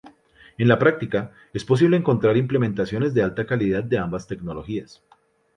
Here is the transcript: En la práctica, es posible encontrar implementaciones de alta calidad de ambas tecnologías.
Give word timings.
En 0.57 0.67
la 0.67 0.79
práctica, 0.79 1.31
es 1.53 1.63
posible 1.63 1.95
encontrar 1.95 2.35
implementaciones 2.35 3.13
de 3.13 3.21
alta 3.21 3.45
calidad 3.45 3.83
de 3.83 3.99
ambas 3.99 4.25
tecnologías. 4.25 4.99